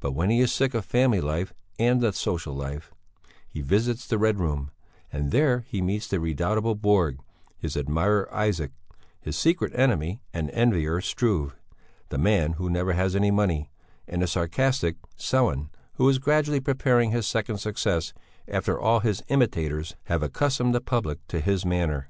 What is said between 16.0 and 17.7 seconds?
is gradually preparing his second